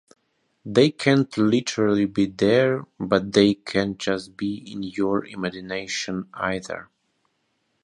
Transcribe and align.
They 0.65 0.89
can't 0.89 1.37
literally 1.37 2.05
be 2.05 2.25
there, 2.25 2.87
but 2.99 3.33
they 3.33 3.53
can't 3.53 3.99
just 3.99 4.35
be 4.35 4.55
in 4.55 4.81
your 4.81 5.23
imagination 5.27 6.27
either. 6.33 6.89